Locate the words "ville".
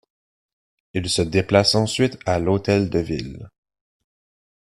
2.97-3.49